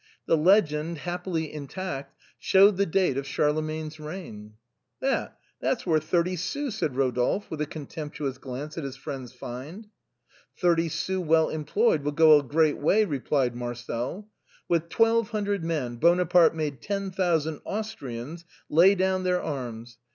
[0.25, 4.55] The legend, happily intact, showed the date of Charlemagne's reign.
[4.99, 5.29] A CARLOVINGIAN COIN.
[5.29, 5.31] 69"
[5.61, 9.89] That, that's worth thirty sous," said Eodolphe, with a contemptuous glance at his friend's find."
[10.59, 14.27] Thirty sous well employed will go a great way," re plied Marcel."
[14.67, 19.99] With twelve hundred men Bonaparte made ten thousand Austrians lay down their arms.